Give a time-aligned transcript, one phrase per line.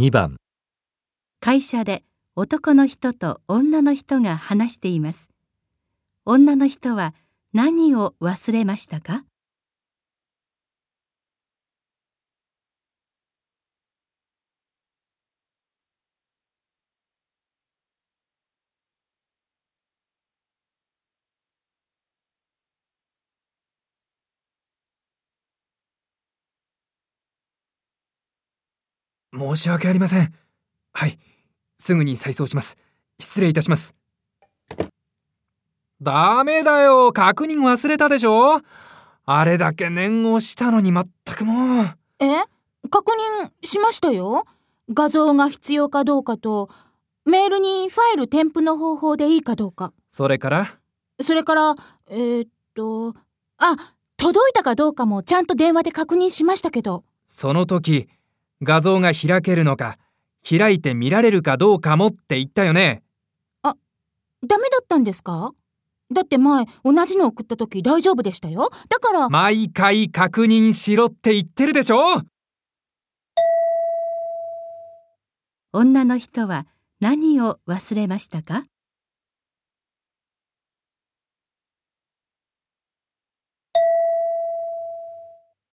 [0.00, 0.36] 2番
[1.40, 2.04] 会社で
[2.34, 5.28] 男の人と女の人が話しています。
[6.24, 7.14] 女の人は
[7.52, 9.26] 何を忘れましたか？
[29.32, 30.34] 申し訳ありません。
[30.92, 31.18] はい、
[31.78, 32.76] すぐに再送します。
[33.18, 33.94] 失礼いたします。
[36.02, 38.60] ダメだよ、確認忘れたでしょ？
[39.26, 41.04] あれだけ念をしたのに全
[41.36, 41.86] くもう。
[42.18, 42.42] え？
[42.88, 44.46] 確認しましたよ。
[44.92, 46.68] 画像が必要かどうかと、
[47.24, 49.92] メールにファイル添付の方法でいいかどうか。
[50.10, 50.78] それから？
[51.20, 51.76] それから、
[52.08, 53.14] えーっと、
[53.58, 53.76] あ、
[54.16, 57.04] 届いたかどうかもちゃんと電話で確認しましたけど。
[57.26, 58.08] その時、
[58.62, 59.98] 画像が開けるのか、
[60.48, 63.02] 開いて見られるかどうかもって言ったよね。
[64.42, 65.52] ダメだったんですか？
[66.10, 68.70] だって前、同じの送った時大丈夫でしたよ。
[68.88, 72.22] だから、毎回確認しろって言ってるでしょ
[75.72, 76.66] 女の人は
[77.00, 78.64] 何を忘れましたか？